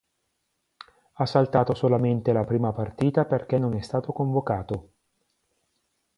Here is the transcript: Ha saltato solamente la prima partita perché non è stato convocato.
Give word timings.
Ha 1.13 1.25
saltato 1.27 1.75
solamente 1.75 2.31
la 2.33 2.43
prima 2.43 2.71
partita 2.73 3.25
perché 3.25 3.59
non 3.59 3.75
è 3.75 3.83
stato 3.83 4.11
convocato. 4.13 4.93